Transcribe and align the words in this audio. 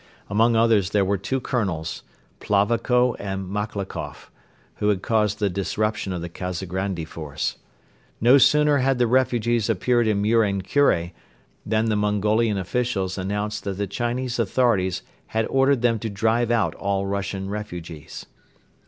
Among 0.31 0.55
others 0.55 0.89
there 0.89 1.05
were 1.05 1.19
two 1.19 1.39
Colonels, 1.39 2.01
Plavako 2.39 3.13
and 3.19 3.47
Maklakoff, 3.47 4.31
who 4.77 4.89
had 4.89 5.03
caused 5.03 5.37
the 5.37 5.47
disruption 5.47 6.11
of 6.11 6.21
the 6.23 6.27
Kazagrandi 6.29 7.05
force. 7.05 7.57
No 8.19 8.39
sooner 8.39 8.79
had 8.79 8.97
the 8.97 9.05
refugees 9.05 9.69
appeared 9.69 10.07
in 10.07 10.19
Muren 10.23 10.63
Kure 10.63 11.11
than 11.67 11.85
the 11.85 11.95
Mongolian 11.95 12.57
officials 12.57 13.15
announced 13.15 13.63
that 13.65 13.77
the 13.77 13.85
Chinese 13.85 14.39
authorities 14.39 15.03
had 15.27 15.45
ordered 15.51 15.83
them 15.83 15.99
to 15.99 16.09
drive 16.09 16.49
out 16.49 16.73
all 16.73 17.05
Russian 17.05 17.47
refugees. 17.47 18.25